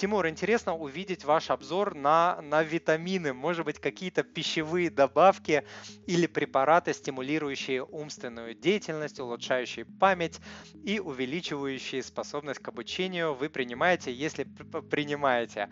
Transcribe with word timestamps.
Тимур, 0.00 0.26
интересно 0.28 0.74
увидеть 0.74 1.26
ваш 1.26 1.50
обзор 1.50 1.94
на, 1.94 2.40
на 2.40 2.62
витамины, 2.62 3.34
может 3.34 3.66
быть, 3.66 3.78
какие-то 3.78 4.22
пищевые 4.22 4.88
добавки 4.88 5.62
или 6.06 6.26
препараты, 6.26 6.94
стимулирующие 6.94 7.84
умственную 7.84 8.54
деятельность, 8.54 9.20
улучшающие 9.20 9.84
память 9.84 10.40
и 10.84 11.00
увеличивающие 11.00 12.02
способность 12.02 12.60
к 12.60 12.68
обучению 12.68 13.34
вы 13.34 13.50
принимаете, 13.50 14.10
если 14.10 14.44
принимаете. 14.44 15.68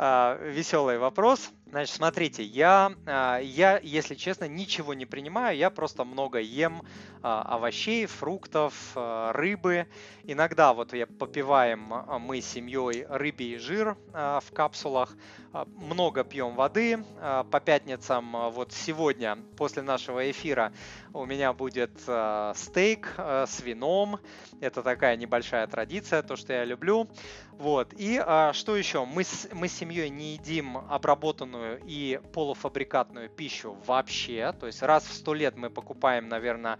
А, 0.00 0.38
веселый 0.40 0.96
вопрос. 0.96 1.50
Значит, 1.66 1.96
смотрите, 1.96 2.44
я, 2.44 2.92
а, 3.04 3.40
я, 3.40 3.80
если 3.82 4.14
честно, 4.14 4.46
ничего 4.46 4.94
не 4.94 5.06
принимаю, 5.06 5.56
я 5.56 5.70
просто 5.70 6.04
много 6.04 6.38
ем 6.38 6.82
а, 7.20 7.42
овощей, 7.42 8.06
фруктов, 8.06 8.74
рыбы. 8.94 9.88
Иногда 10.22 10.72
вот 10.72 10.94
я 10.94 11.06
попиваем 11.06 11.92
мы 12.20 12.40
с 12.40 12.46
семьей 12.46 13.06
рыбий 13.08 13.58
жир 13.58 13.96
в 14.12 14.44
капсулах, 14.52 15.16
много 15.52 16.22
пьем 16.22 16.54
воды. 16.54 17.02
По 17.50 17.60
пятницам, 17.60 18.50
вот 18.50 18.72
сегодня, 18.74 19.38
после 19.56 19.80
нашего 19.80 20.30
эфира, 20.30 20.72
у 21.14 21.24
меня 21.24 21.54
будет 21.54 21.98
стейк 22.54 23.14
с 23.16 23.60
вином. 23.60 24.20
Это 24.60 24.82
такая 24.82 25.16
небольшая 25.16 25.66
традиция, 25.66 26.22
то, 26.22 26.36
что 26.36 26.52
я 26.52 26.64
люблю. 26.66 27.08
Вот. 27.52 27.94
И 27.96 28.22
что 28.52 28.76
еще? 28.76 29.06
Мы 29.06 29.24
с, 29.24 29.48
мы 29.52 29.68
с 29.68 29.72
семьей 29.72 29.87
не 29.88 30.34
едим 30.34 30.78
обработанную 30.78 31.80
и 31.84 32.20
полуфабрикатную 32.32 33.28
пищу 33.28 33.76
вообще. 33.86 34.52
То 34.58 34.66
есть 34.66 34.82
раз 34.82 35.04
в 35.04 35.12
сто 35.12 35.34
лет 35.34 35.56
мы 35.56 35.70
покупаем, 35.70 36.28
наверное, 36.28 36.78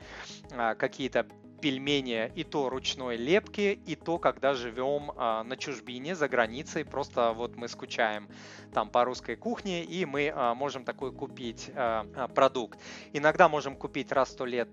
а, 0.52 0.74
какие-то 0.74 1.26
пельмени 1.60 2.32
и 2.34 2.44
то 2.44 2.68
ручной 2.68 3.16
лепки, 3.16 3.80
и 3.86 3.94
то, 3.94 4.18
когда 4.18 4.54
живем 4.54 5.12
а, 5.16 5.42
на 5.44 5.56
чужбине, 5.56 6.14
за 6.14 6.28
границей, 6.28 6.84
просто 6.84 7.32
вот 7.32 7.56
мы 7.56 7.68
скучаем 7.68 8.28
там 8.72 8.90
по 8.90 9.04
русской 9.04 9.36
кухне, 9.36 9.84
и 9.84 10.04
мы 10.04 10.32
а, 10.34 10.54
можем 10.54 10.84
такой 10.84 11.12
купить 11.12 11.70
а, 11.74 12.28
продукт. 12.28 12.78
Иногда 13.12 13.48
можем 13.48 13.76
купить 13.76 14.12
раз 14.12 14.28
в 14.28 14.32
сто 14.32 14.45
лет 14.45 14.68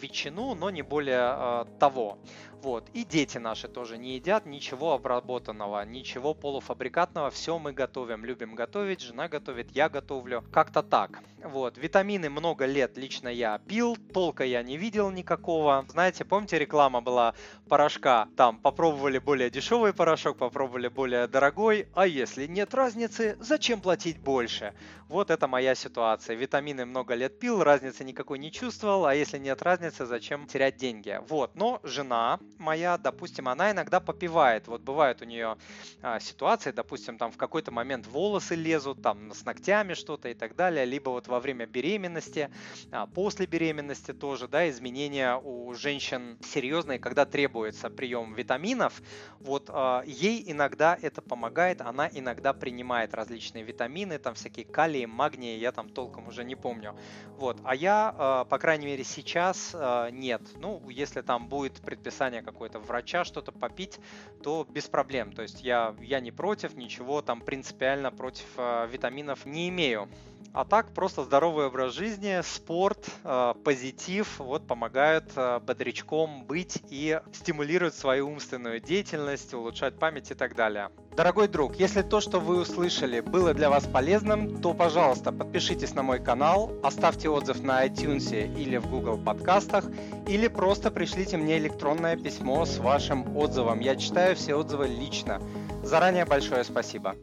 ветчину, 0.00 0.54
но 0.54 0.70
не 0.70 0.82
более 0.82 1.66
того. 1.78 2.18
Вот. 2.62 2.88
И 2.92 3.04
дети 3.04 3.38
наши 3.38 3.68
тоже 3.68 3.98
не 3.98 4.16
едят 4.16 4.44
ничего 4.44 4.94
обработанного, 4.94 5.84
ничего 5.84 6.34
полуфабрикатного. 6.34 7.30
Все 7.30 7.58
мы 7.58 7.72
готовим, 7.72 8.24
любим 8.24 8.54
готовить, 8.54 9.00
жена 9.00 9.28
готовит, 9.28 9.70
я 9.70 9.88
готовлю. 9.88 10.44
Как-то 10.52 10.82
так. 10.82 11.20
Вот. 11.44 11.78
Витамины 11.78 12.30
много 12.30 12.66
лет 12.66 12.98
лично 12.98 13.28
я 13.28 13.58
пил, 13.58 13.96
толка 14.12 14.44
я 14.44 14.62
не 14.62 14.76
видел 14.76 15.10
никакого. 15.10 15.84
Знаете, 15.88 16.24
помните 16.28 16.58
реклама 16.58 17.00
была 17.00 17.34
порошка? 17.68 18.28
Там 18.36 18.58
попробовали 18.58 19.18
более 19.18 19.50
дешевый 19.50 19.92
порошок, 19.92 20.38
попробовали 20.38 20.88
более 20.88 21.26
дорогой. 21.26 21.88
А 21.94 22.06
если 22.06 22.46
нет 22.46 22.74
разницы, 22.74 23.36
зачем 23.40 23.80
платить 23.80 24.18
больше? 24.18 24.74
Вот 25.08 25.30
это 25.30 25.48
моя 25.48 25.74
ситуация. 25.74 26.36
Витамины 26.36 26.84
много 26.84 27.14
лет 27.14 27.38
пил, 27.38 27.62
разницы 27.62 28.04
никакой 28.04 28.38
не 28.38 28.52
чувствовал, 28.52 29.06
а 29.06 29.14
если 29.14 29.38
нет 29.38 29.62
разницы, 29.62 30.04
зачем 30.04 30.46
терять 30.46 30.76
деньги? 30.76 31.18
Вот. 31.28 31.54
Но 31.54 31.80
жена 31.82 32.38
моя, 32.58 32.98
допустим, 32.98 33.48
она 33.48 33.70
иногда 33.70 34.00
попивает. 34.00 34.68
Вот 34.68 34.82
бывают 34.82 35.22
у 35.22 35.24
нее 35.24 35.56
а, 36.02 36.20
ситуации, 36.20 36.72
допустим, 36.72 37.16
там 37.16 37.32
в 37.32 37.38
какой-то 37.38 37.70
момент 37.70 38.06
волосы 38.06 38.54
лезут, 38.54 39.02
там 39.02 39.32
с 39.32 39.44
ногтями 39.44 39.94
что-то 39.94 40.28
и 40.28 40.34
так 40.34 40.54
далее, 40.54 40.84
либо 40.84 41.08
вот 41.08 41.26
во 41.26 41.40
время 41.40 41.66
беременности, 41.66 42.50
а, 42.92 43.06
после 43.06 43.46
беременности 43.46 44.12
тоже, 44.12 44.46
да, 44.46 44.68
изменения 44.68 45.36
у 45.36 45.72
женщин 45.74 46.17
серьезные, 46.42 46.98
когда 46.98 47.24
требуется 47.24 47.90
прием 47.90 48.34
витаминов. 48.34 49.02
Вот 49.40 49.70
а, 49.72 50.02
ей 50.06 50.42
иногда 50.46 50.98
это 51.00 51.22
помогает, 51.22 51.80
она 51.80 52.08
иногда 52.12 52.52
принимает 52.52 53.14
различные 53.14 53.64
витамины, 53.64 54.18
там 54.18 54.34
всякие 54.34 54.64
калии, 54.64 55.06
магнии, 55.06 55.58
я 55.58 55.72
там 55.72 55.88
толком 55.88 56.28
уже 56.28 56.44
не 56.44 56.56
помню. 56.56 56.96
Вот, 57.36 57.58
а 57.64 57.74
я, 57.74 58.14
а, 58.16 58.44
по 58.44 58.58
крайней 58.58 58.86
мере, 58.86 59.04
сейчас 59.04 59.72
а, 59.74 60.10
нет. 60.10 60.42
Ну, 60.56 60.82
если 60.88 61.22
там 61.22 61.48
будет 61.48 61.74
предписание 61.74 62.42
какое-то 62.42 62.78
врача 62.78 63.24
что-то 63.24 63.52
попить, 63.52 63.98
то 64.42 64.66
без 64.68 64.88
проблем. 64.88 65.32
То 65.32 65.42
есть 65.42 65.62
я, 65.62 65.94
я 66.00 66.20
не 66.20 66.32
против, 66.32 66.74
ничего 66.74 67.22
там 67.22 67.40
принципиально 67.40 68.10
против 68.10 68.46
э, 68.56 68.88
витаминов 68.90 69.46
не 69.46 69.68
имею. 69.68 70.08
А 70.52 70.64
так 70.64 70.92
просто 70.92 71.24
здоровый 71.24 71.66
образ 71.66 71.94
жизни, 71.94 72.40
спорт, 72.42 73.06
э, 73.22 73.54
позитив 73.64 74.38
вот 74.38 74.66
помогают 74.66 75.30
э, 75.36 75.60
бодрячком 75.60 76.44
быть 76.44 76.82
и 76.90 77.20
стимулируют 77.32 77.94
свою 77.94 78.28
умственную 78.28 78.80
деятельность, 78.80 79.54
улучшать 79.54 79.98
память 79.98 80.30
и 80.30 80.34
так 80.34 80.56
далее. 80.56 80.90
Дорогой 81.16 81.48
друг, 81.48 81.76
если 81.76 82.02
то, 82.02 82.20
что 82.20 82.40
вы 82.40 82.60
услышали, 82.60 83.20
было 83.20 83.52
для 83.52 83.70
вас 83.70 83.86
полезным, 83.86 84.60
то, 84.62 84.72
пожалуйста, 84.72 85.32
подпишитесь 85.32 85.94
на 85.94 86.02
мой 86.02 86.18
канал, 86.20 86.72
оставьте 86.82 87.28
отзыв 87.28 87.60
на 87.62 87.86
iTunes 87.86 88.32
или 88.56 88.76
в 88.78 88.88
Google 88.88 89.18
подкастах, 89.18 89.84
или 90.26 90.48
просто 90.48 90.90
пришлите 90.90 91.36
мне 91.36 91.58
электронное 91.58 92.16
письмо 92.16 92.64
с 92.64 92.78
вашим 92.78 93.36
отзывом. 93.36 93.80
Я 93.80 93.96
читаю 93.96 94.36
все 94.36 94.54
отзывы 94.54 94.86
лично. 94.86 95.40
Заранее 95.82 96.24
большое 96.24 96.64
спасибо. 96.64 97.16